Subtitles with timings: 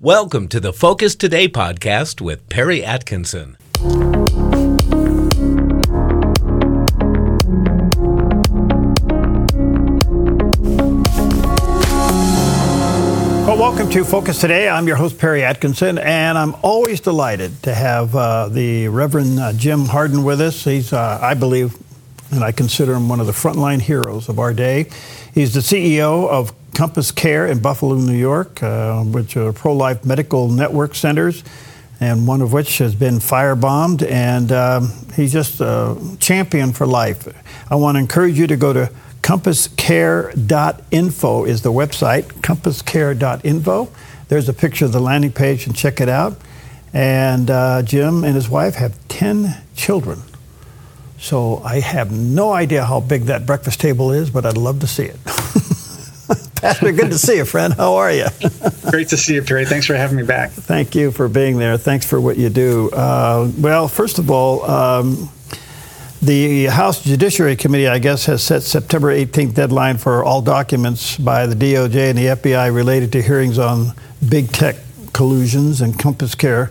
[0.00, 3.56] Welcome to the Focus Today podcast with Perry Atkinson.
[13.44, 14.68] Well, welcome to Focus Today.
[14.68, 19.52] I'm your host, Perry Atkinson, and I'm always delighted to have uh, the Reverend uh,
[19.54, 20.62] Jim Harden with us.
[20.62, 21.76] He's, uh, I believe,
[22.30, 24.90] and I consider him one of the frontline heroes of our day.
[25.34, 30.48] He's the CEO of CompassCare in Buffalo, New York, uh, which are pro life medical
[30.48, 31.42] network centers,
[31.98, 34.08] and one of which has been firebombed.
[34.08, 37.26] And um, he's just a champion for life.
[37.68, 43.88] I want to encourage you to go to compasscare.info is the website, compasscare.info.
[44.28, 46.36] There's a picture of the landing page and check it out.
[46.92, 50.22] And uh, Jim and his wife have 10 children.
[51.18, 54.86] So I have no idea how big that breakfast table is, but I'd love to
[54.86, 55.18] see it.
[56.60, 57.72] Pastor, good to see you, friend.
[57.74, 58.26] How are you?
[58.90, 59.64] Great to see you, Perry.
[59.64, 60.50] Thanks for having me back.
[60.50, 61.76] Thank you for being there.
[61.76, 62.90] Thanks for what you do.
[62.90, 65.30] Uh, well, first of all, um,
[66.20, 71.46] the House Judiciary Committee, I guess, has set September 18th deadline for all documents by
[71.46, 73.92] the DOJ and the FBI related to hearings on
[74.28, 74.76] big tech
[75.12, 76.70] collusions and CompassCare.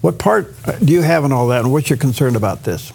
[0.00, 0.54] What part
[0.84, 2.92] do you have in all that, and what's your concern about this?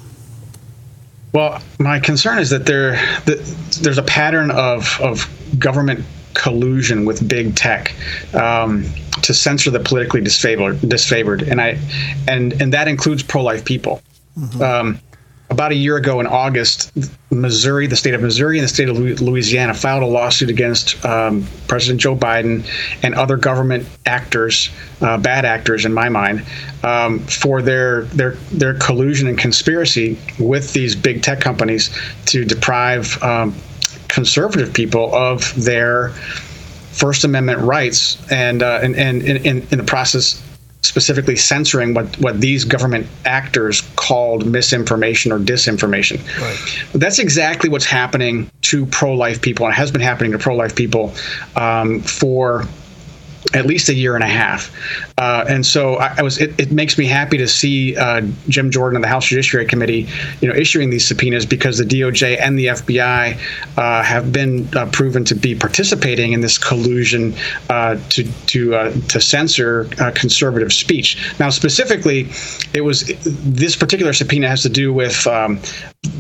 [1.32, 2.94] Well, my concern is that there
[3.26, 3.44] that
[3.82, 7.94] there's a pattern of of government collusion with big tech
[8.36, 8.86] um,
[9.24, 11.80] to censor the politically disfavored, disfavored, and I
[12.28, 14.02] and and that includes pro-life people.
[14.38, 14.62] Mm-hmm.
[14.62, 15.00] Um,
[15.50, 16.92] about a year ago in August,
[17.30, 21.46] Missouri, the state of Missouri, and the state of Louisiana filed a lawsuit against um,
[21.68, 22.68] President Joe Biden
[23.04, 24.70] and other government actors,
[25.02, 26.46] uh, bad actors in my mind,
[26.84, 33.22] um, for their their their collusion and conspiracy with these big tech companies to deprive
[33.22, 33.56] um,
[34.16, 36.10] conservative people of their
[36.92, 40.42] First Amendment rights, and uh, and, and in, in the process
[40.82, 46.18] specifically censoring what, what these government actors called misinformation or disinformation.
[46.40, 46.88] Right.
[46.94, 50.76] That's exactly what's happening to pro life people, and has been happening to pro life
[50.76, 51.14] people
[51.58, 52.64] um, for
[53.54, 54.72] at least a year and a half.
[55.18, 56.40] Uh, and so I, I was.
[56.40, 60.08] It, it, makes me happy to see uh, Jim Jordan of the House Judiciary Committee,
[60.42, 63.40] you know, issuing these subpoenas because the DOJ and the FBI
[63.78, 67.34] uh, have been uh, proven to be participating in this collusion
[67.70, 69.86] uh, to to uh, to censor
[70.16, 71.18] conservative speech.
[71.40, 72.28] Now, specifically,
[72.74, 75.60] it was this particular subpoena has to do with um,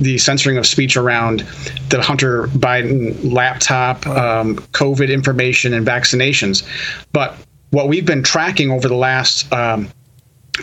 [0.02, 1.40] the censoring of speech around
[1.90, 6.68] the Hunter Biden laptop, um, COVID information, and vaccinations.
[7.12, 7.36] But
[7.72, 9.90] what we've been tracking over the last um,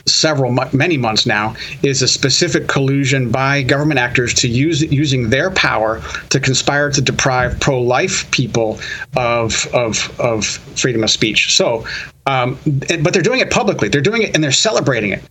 [0.07, 5.51] several many months now is a specific collusion by government actors to use using their
[5.51, 8.79] power to conspire to deprive pro-life people
[9.17, 11.55] of of of freedom of speech.
[11.55, 11.87] So,
[12.27, 12.59] um,
[13.01, 13.89] but they're doing it publicly.
[13.89, 15.23] They're doing it and they're celebrating it,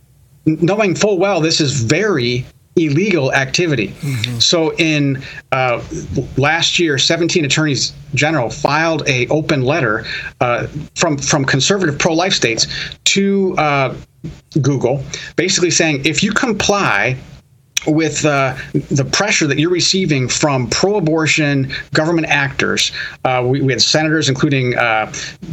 [0.46, 2.46] knowing full well this is very
[2.76, 3.88] illegal activity.
[3.88, 4.38] Mm-hmm.
[4.38, 5.22] So in
[5.52, 5.82] uh,
[6.36, 10.04] last year, 17 attorneys general filed a open letter
[10.40, 12.66] uh, from from conservative pro-life states
[13.04, 13.94] to uh,
[14.60, 15.04] Google,
[15.36, 17.16] basically saying if you comply
[17.86, 22.92] with uh, the pressure that you're receiving from pro-abortion government actors.
[23.24, 25.06] Uh, we, we, had senators, including uh,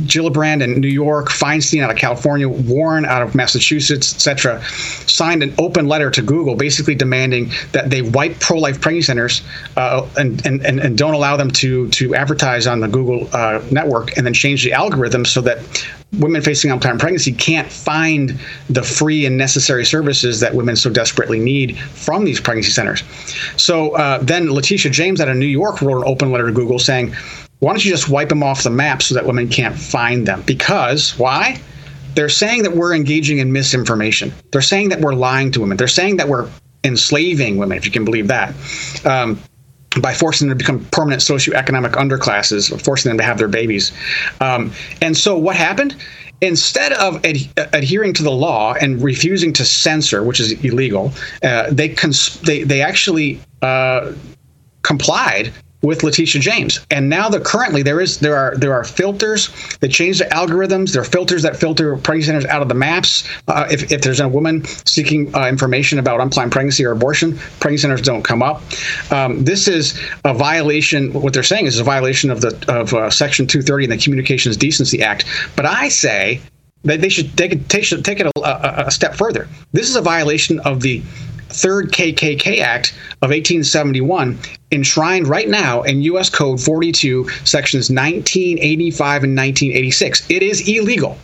[0.03, 5.53] Gillibrand in New York, Feinstein out of California, Warren out of Massachusetts, etc., signed an
[5.57, 9.41] open letter to Google, basically demanding that they wipe pro-life pregnancy centers
[9.77, 14.17] uh, and, and, and don't allow them to to advertise on the Google uh, network,
[14.17, 15.59] and then change the algorithm so that
[16.13, 18.39] women facing unplanned pregnancy can't find
[18.69, 23.03] the free and necessary services that women so desperately need from these pregnancy centers.
[23.57, 26.79] So uh, then Letitia James out of New York wrote an open letter to Google
[26.79, 27.13] saying,
[27.59, 30.41] why don't you just wipe them off the map so that women can't find them?
[30.43, 31.61] Because why?
[32.15, 34.33] They're saying that we're engaging in misinformation.
[34.51, 35.77] They're saying that we're lying to women.
[35.77, 36.49] They're saying that we're
[36.83, 38.55] enslaving women, if you can believe that.
[39.05, 39.39] Um,
[40.01, 43.91] by forcing them to become permanent socioeconomic underclasses, forcing them to have their babies.
[44.39, 45.95] Um, and so what happened?
[46.41, 51.11] Instead of ad- adhering to the law and refusing to censor, which is illegal,
[51.43, 54.13] uh, they, cons- they they actually uh,
[54.83, 56.85] complied with Letitia James.
[56.91, 59.49] And now that currently there is there are there are filters
[59.79, 60.91] that change the algorithms.
[60.91, 63.27] There are filters that filter pregnancy centers out of the maps.
[63.47, 67.81] Uh, if, if there's a woman seeking uh, information about unplanned pregnancy or abortion, pregnancy
[67.83, 68.61] centers don't come up.
[69.11, 71.13] Um, this is a violation.
[71.13, 74.57] What they're saying is a violation of the of uh, Section 230 in the Communications
[74.57, 75.25] Decency Act.
[75.55, 76.41] But I say
[76.83, 79.47] that they should take it, take, take it a, a, a step further.
[79.73, 81.01] This is a violation of the
[81.49, 82.91] Third KKK Act
[83.21, 84.37] of 1871,
[84.71, 86.29] enshrined right now in U.S.
[86.29, 90.29] Code 42, sections 1985 and 1986.
[90.29, 91.17] It is illegal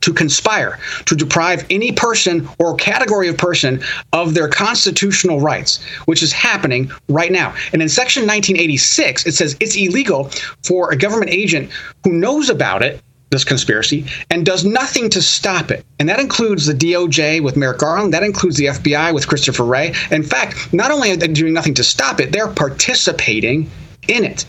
[0.00, 3.82] to conspire to deprive any person or category of person
[4.12, 7.54] of their constitutional rights, which is happening right now.
[7.72, 10.30] And in Section 1986, it says it's illegal
[10.62, 11.70] for a government agent
[12.02, 13.00] who knows about it
[13.34, 15.84] this conspiracy and does nothing to stop it.
[15.98, 19.94] And that includes the DOJ with Merrick Garland, that includes the FBI with Christopher Wray.
[20.10, 23.70] In fact, not only are they doing nothing to stop it, they're participating
[24.08, 24.46] in it.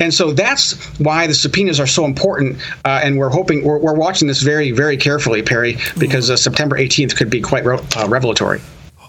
[0.00, 2.58] And so that's why the subpoenas are so important.
[2.84, 6.78] Uh, and we're hoping, we're, we're, watching this very, very carefully, Perry, because uh, September
[6.78, 8.60] 18th could be quite re- uh, revelatory.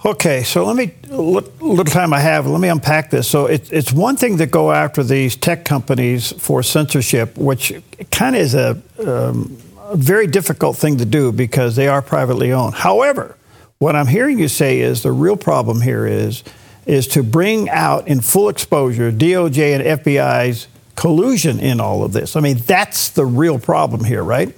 [0.07, 3.29] Okay, so let me, little time I have, let me unpack this.
[3.29, 7.73] So it, it's one thing to go after these tech companies for censorship, which
[8.09, 12.53] kind of is a, um, a very difficult thing to do because they are privately
[12.53, 12.75] owned.
[12.75, 13.35] However,
[13.79, 16.41] what I'm hearing you say is the real problem here is
[16.85, 22.37] is to bring out in full exposure DOJ and FBI's collusion in all of this.
[22.37, 24.55] I mean, that's the real problem here, right?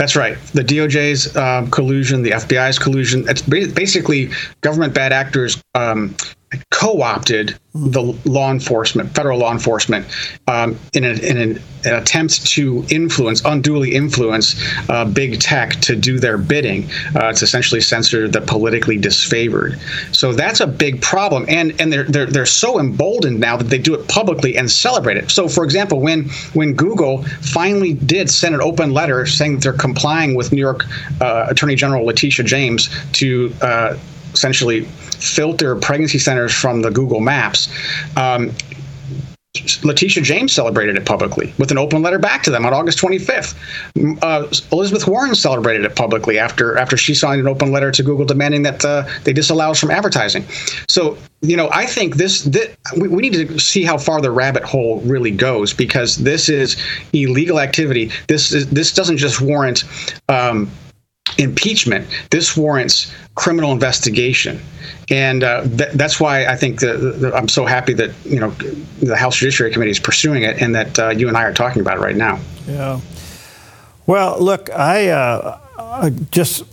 [0.00, 0.38] That's right.
[0.54, 3.28] The DOJ's um, collusion, the FBI's collusion.
[3.28, 4.30] It's basically
[4.62, 6.16] government bad actors um,
[6.70, 10.04] co-opted the law enforcement, federal law enforcement,
[10.48, 15.94] um, in, a, in an, an, attempt to influence, unduly influence uh, big tech to
[15.94, 19.78] do their bidding, uh, to essentially censor the politically disfavored.
[20.14, 23.78] So that's a big problem, and and they're they're they're so emboldened now that they
[23.78, 25.30] do it publicly and celebrate it.
[25.30, 29.72] So, for example, when when Google finally did send an open letter saying that they're
[29.72, 30.84] complying with New York
[31.20, 33.96] uh, Attorney General Letitia James to uh,
[34.32, 37.68] essentially filter pregnancy centers from the Google Maps.
[38.16, 38.52] Um,
[39.82, 43.56] Letitia James celebrated it publicly with an open letter back to them on August 25th.
[44.22, 48.24] Uh, Elizabeth Warren celebrated it publicly after after she signed an open letter to Google
[48.24, 50.44] demanding that uh, they disallow us from advertising.
[50.88, 54.30] So, you know, I think this, this we, we, need to see how far the
[54.30, 56.80] rabbit hole really goes because this is
[57.12, 58.12] illegal activity.
[58.28, 59.82] This is this doesn't just warrant.
[60.28, 60.70] Um,
[61.38, 62.06] impeachment.
[62.30, 64.60] This warrants criminal investigation,
[65.08, 68.50] and uh, th- that's why I think that I'm so happy that you know
[69.00, 71.80] the House Judiciary Committee is pursuing it, and that uh, you and I are talking
[71.80, 72.40] about it right now.
[72.66, 73.00] Yeah.
[74.06, 76.64] Well, look, I, uh, I just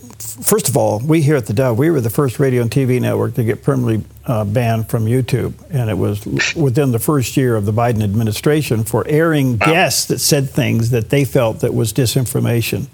[0.42, 3.00] first of all, we here at the Dove, we were the first radio and TV
[3.00, 7.56] network to get permanently uh, banned from YouTube, and it was within the first year
[7.56, 11.92] of the Biden administration for airing guests that said things that they felt that was
[11.92, 12.86] disinformation.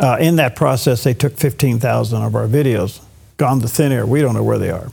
[0.00, 3.00] Uh, in that process, they took 15,000 of our videos,
[3.36, 4.06] gone to thin air.
[4.06, 4.90] We don't know where they are.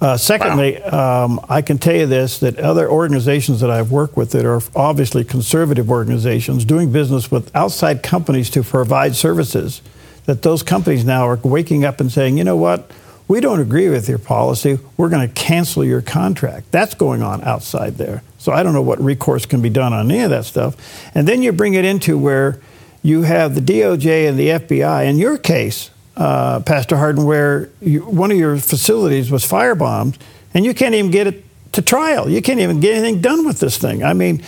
[0.00, 1.24] Uh, secondly, wow.
[1.24, 4.60] um, I can tell you this that other organizations that I've worked with that are
[4.76, 9.82] obviously conservative organizations doing business with outside companies to provide services,
[10.26, 12.90] that those companies now are waking up and saying, you know what?
[13.26, 14.78] We don't agree with your policy.
[14.96, 16.70] We're going to cancel your contract.
[16.70, 18.22] That's going on outside there.
[18.38, 20.76] So I don't know what recourse can be done on any of that stuff.
[21.14, 22.60] And then you bring it into where
[23.04, 25.06] you have the DOJ and the FBI.
[25.06, 30.16] In your case, uh, Pastor Harden, where you, one of your facilities was firebombed,
[30.54, 32.30] and you can't even get it to trial.
[32.30, 34.02] You can't even get anything done with this thing.
[34.02, 34.42] I mean,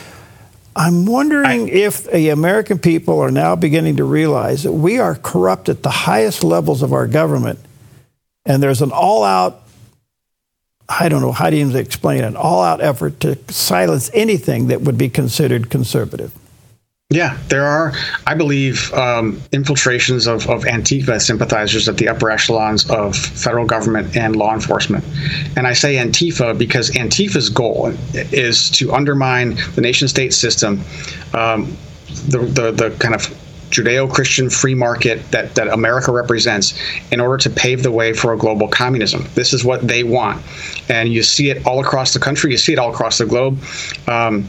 [0.74, 5.14] I'm wondering I, if the American people are now beginning to realize that we are
[5.14, 7.58] corrupt at the highest levels of our government,
[8.46, 9.62] and there's an all-out
[10.88, 14.96] I don't know how to even explain an all-out effort to silence anything that would
[14.96, 16.32] be considered conservative.
[17.10, 17.92] Yeah, there are,
[18.26, 24.16] I believe, um, infiltrations of, of Antifa sympathizers at the upper echelons of federal government
[24.16, 25.04] and law enforcement.
[25.56, 30.80] And I say Antifa because Antifa's goal is to undermine the nation state system,
[31.32, 31.76] um,
[32.26, 33.22] the, the, the kind of
[33.70, 36.76] Judeo Christian free market that, that America represents
[37.12, 39.24] in order to pave the way for a global communism.
[39.34, 40.42] This is what they want.
[40.88, 43.62] And you see it all across the country, you see it all across the globe.
[44.08, 44.48] Um,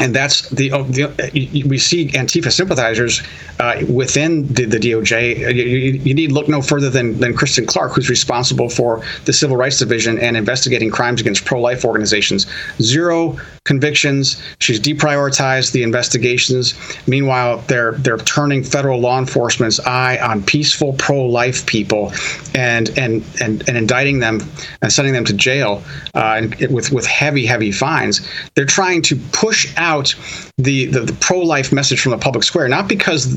[0.00, 3.22] and that's the, uh, the, we see Antifa sympathizers
[3.60, 5.54] uh, within the, the DOJ.
[5.54, 9.56] You, you, need look no further than, than Kristen Clarke, who's responsible for the Civil
[9.56, 12.46] Rights Division and investigating crimes against pro-life organizations.
[12.80, 14.42] Zero convictions.
[14.58, 16.74] She's deprioritized the investigations.
[17.06, 22.12] Meanwhile, they're they're turning federal law enforcement's eye on peaceful pro-life people,
[22.54, 24.40] and and and, and indicting them
[24.80, 25.82] and sending them to jail
[26.14, 28.26] uh, with with heavy heavy fines.
[28.54, 30.14] They're trying to push out
[30.56, 33.36] the, the, the pro-life message from the public square, not because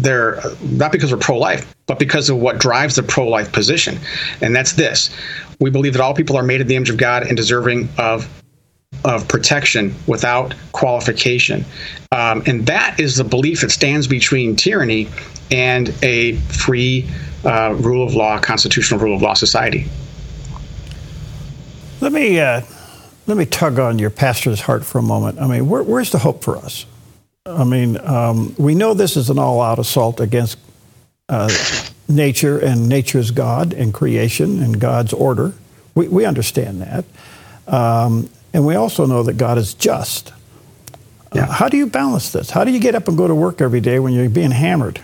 [0.00, 3.98] they're not because we're pro-life, but because of what drives the pro-life position,
[4.40, 5.10] and that's this:
[5.60, 8.26] we believe that all people are made in the image of God and deserving of
[9.04, 11.64] of protection without qualification.
[12.12, 15.08] Um, and that is the belief that stands between tyranny
[15.50, 17.08] and a free
[17.44, 19.86] uh, rule of law, constitutional rule of law society.
[22.00, 22.62] Let me uh,
[23.26, 25.40] let me tug on your pastor's heart for a moment.
[25.40, 26.86] I mean, where, where's the hope for us?
[27.46, 30.58] I mean, um, we know this is an all-out assault against
[31.28, 31.50] uh,
[32.08, 35.52] nature and nature's God and creation and God's order.
[35.94, 37.04] We, we understand that.
[37.66, 40.32] Um, and we also know that God is just.
[41.34, 41.44] Yeah.
[41.44, 42.50] Uh, how do you balance this?
[42.50, 45.00] How do you get up and go to work every day when you're being hammered?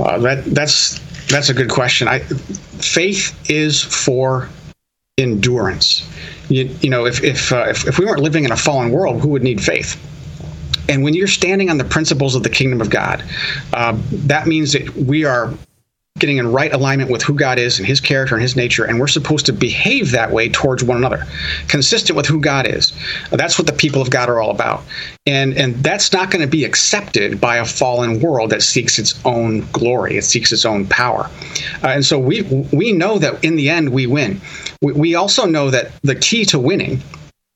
[0.00, 2.08] Uh, that that's that's a good question.
[2.08, 4.48] I, faith is for
[5.18, 6.06] endurance.
[6.50, 9.22] You, you know, if if, uh, if if we weren't living in a fallen world,
[9.22, 9.96] who would need faith?
[10.90, 13.24] And when you're standing on the principles of the kingdom of God,
[13.72, 15.54] uh, that means that we are
[16.18, 18.98] getting in right alignment with who God is and his character and his nature, and
[19.00, 21.26] we're supposed to behave that way towards one another,
[21.68, 22.92] consistent with who God is.
[23.30, 24.82] That's what the people of God are all about.
[25.26, 29.18] And and that's not going to be accepted by a fallen world that seeks its
[29.24, 31.30] own glory, it seeks its own power.
[31.82, 34.40] Uh, and so we we know that in the end we win.
[34.82, 37.02] We, we also know that the key to winning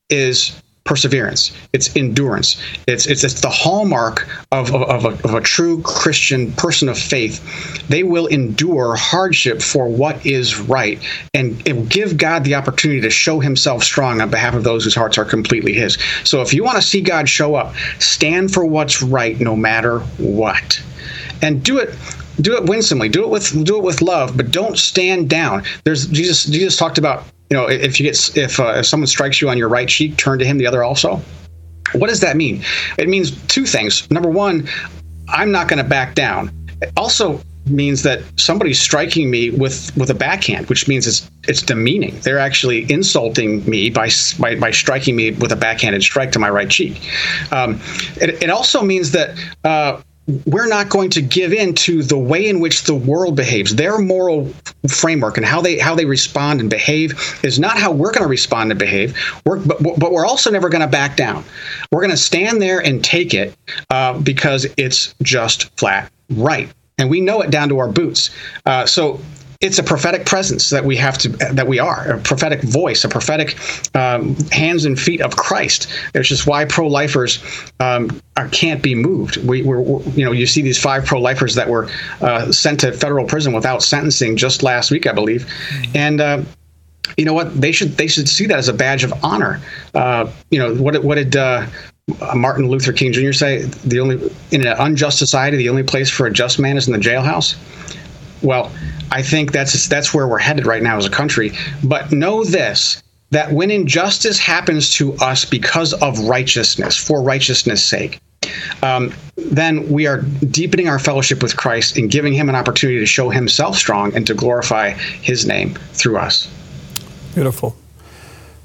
[0.09, 1.53] is perseverance.
[1.73, 2.61] It's endurance.
[2.89, 6.99] It's it's, it's the hallmark of, of, of, a, of a true christian person of
[6.99, 7.87] faith.
[7.89, 10.99] They will endure hardship for what is right
[11.35, 15.17] and give god the opportunity to show himself strong on behalf of those whose hearts
[15.17, 15.97] are completely his.
[16.25, 20.00] So if you want to see god show up stand for what's right no matter
[20.19, 20.83] what
[21.43, 21.95] and do it
[22.40, 26.06] do it winsomely do it with do it with love but don't stand down there's
[26.06, 29.49] jesus jesus talked about you know, if you get if uh, if someone strikes you
[29.49, 31.20] on your right cheek, turn to him the other also.
[31.92, 32.62] What does that mean?
[32.97, 34.09] It means two things.
[34.11, 34.68] Number one,
[35.28, 36.52] I'm not going to back down.
[36.80, 41.61] It also means that somebody's striking me with with a backhand, which means it's it's
[41.61, 42.20] demeaning.
[42.20, 46.50] They're actually insulting me by by, by striking me with a backhanded strike to my
[46.50, 47.00] right cheek.
[47.50, 47.80] Um,
[48.20, 50.00] it, it also means that uh,
[50.46, 53.75] we're not going to give in to the way in which the world behaves.
[53.75, 54.52] Their moral
[54.88, 58.28] framework and how they how they respond and behave is not how we're going to
[58.28, 59.16] respond and behave.
[59.44, 61.44] We're, but, but we're also never going to back down.
[61.90, 63.56] We're going to stand there and take it
[63.90, 66.68] uh, because it's just flat right
[66.99, 68.30] and we know it down to our boots.
[68.66, 69.20] Uh, so
[69.61, 73.09] it's a prophetic presence that we have to that we are a prophetic voice a
[73.09, 73.59] prophetic
[73.95, 75.87] um, hands and feet of christ.
[76.14, 77.45] It's just why pro-lifers
[77.79, 79.37] um, are, can't be moved.
[79.47, 81.90] We, are you know you see these five pro-lifers that were
[82.23, 85.47] uh, sent to federal prison without sentencing just last week i believe.
[85.95, 86.43] And uh,
[87.19, 87.61] you know what?
[87.61, 89.61] They should they should see that as a badge of honor.
[89.95, 91.67] Uh, you know what what did uh,
[92.35, 93.33] Martin Luther King Jr.
[93.33, 93.64] say?
[93.85, 96.95] The only in an unjust society the only place for a just man is in
[96.95, 97.57] the jailhouse
[98.42, 98.73] well
[99.12, 101.52] I think that's that's where we're headed right now as a country.
[101.82, 108.20] But know this that when injustice happens to us because of righteousness, for righteousness' sake,
[108.82, 113.06] um, then we are deepening our fellowship with Christ and giving him an opportunity to
[113.06, 116.49] show himself strong and to glorify his name through us.
[117.35, 117.76] Beautiful.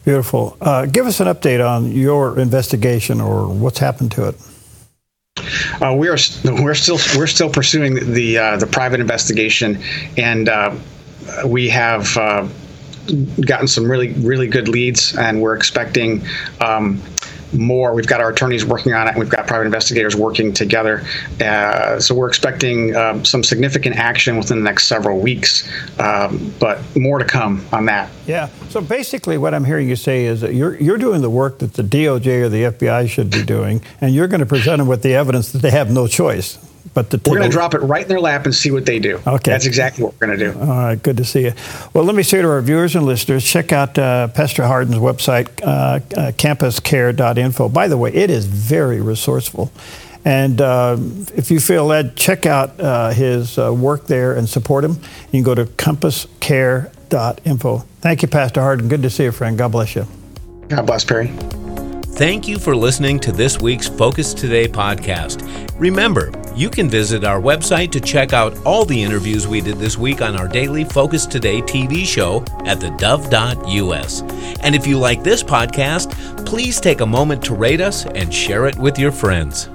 [0.04, 0.58] Beautiful.
[0.62, 4.36] Uh, give us an update on your investigation or what's happened to it.
[5.82, 9.82] Uh, we are we're still we're still pursuing the uh, the private investigation,
[10.18, 10.76] and uh,
[11.46, 12.48] we have uh,
[13.46, 16.26] gotten some really really good leads, and we're expecting.
[16.62, 17.02] Um,
[17.58, 17.94] more.
[17.94, 21.06] We've got our attorneys working on it, we've got private investigators working together.
[21.42, 25.70] Uh, so we're expecting um, some significant action within the next several weeks,
[26.00, 28.10] um, but more to come on that.
[28.28, 28.50] Yeah.
[28.70, 31.74] So basically, what I'm hearing you say is that you're you're doing the work that
[31.74, 35.02] the DOJ or the FBI should be doing, and you're going to present them with
[35.02, 36.58] the evidence that they have no choice.
[36.96, 39.00] But to we're going to drop it right in their lap and see what they
[39.00, 39.18] do.
[39.28, 40.58] Okay, that's exactly what we're going to do.
[40.58, 41.52] All right, good to see you.
[41.94, 45.50] Well, let me say to our viewers and listeners, check out uh, Pastor Harden's website,
[45.62, 46.00] uh, uh,
[46.32, 47.68] compasscare.info.
[47.68, 49.74] By the way, it is very resourceful.
[50.24, 50.96] And uh,
[51.36, 54.94] if you feel led, check out uh, his uh, work there and support him.
[54.94, 57.78] You can go to compasscare.info.
[58.00, 58.88] Thank you, Pastor Harden.
[58.88, 59.58] Good to see you, friend.
[59.58, 60.08] God bless you.
[60.70, 61.28] God bless, Perry.
[62.16, 65.46] Thank you for listening to this week's Focus Today podcast.
[65.78, 69.98] Remember, you can visit our website to check out all the interviews we did this
[69.98, 74.22] week on our daily Focus Today TV show at thedove.us.
[74.62, 78.68] And if you like this podcast, please take a moment to rate us and share
[78.68, 79.70] it with your friends.